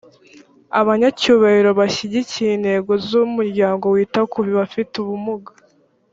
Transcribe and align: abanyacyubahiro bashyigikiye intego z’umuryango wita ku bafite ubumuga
abanyacyubahiro 0.79 1.69
bashyigikiye 1.79 2.51
intego 2.57 2.91
z’umuryango 3.07 3.85
wita 3.93 4.21
ku 4.31 4.39
bafite 4.57 4.93
ubumuga 5.03 5.51